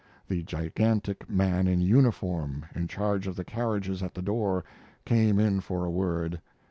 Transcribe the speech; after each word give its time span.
The 0.27 0.41
gigantic 0.41 1.29
man 1.29 1.67
in 1.67 1.79
uniform; 1.79 2.65
in 2.73 2.87
charge 2.87 3.27
of 3.27 3.35
the 3.35 3.43
carriages 3.43 4.01
at 4.01 4.15
the 4.15 4.21
door, 4.23 4.63
came 5.05 5.37
in 5.37 5.59
for 5.61 5.85
a 5.85 5.91
word. 5.91 6.41